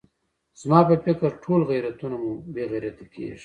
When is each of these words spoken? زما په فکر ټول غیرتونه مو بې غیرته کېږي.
زما 0.61 0.79
په 0.87 0.95
فکر 1.05 1.29
ټول 1.43 1.61
غیرتونه 1.71 2.15
مو 2.21 2.31
بې 2.53 2.63
غیرته 2.71 3.05
کېږي. 3.13 3.39